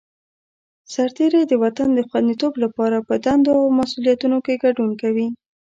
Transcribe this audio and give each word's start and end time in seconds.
سرتېری 0.93 1.41
د 1.47 1.53
وطن 1.63 1.89
د 1.95 1.99
خوندیتوب 2.09 2.53
لپاره 2.63 2.97
په 3.07 3.13
دندو 3.25 3.53
او 3.61 3.67
مسوولیتونو 3.79 4.37
کې 4.45 4.61
ګډون 4.63 4.91
کوي. 5.01 5.27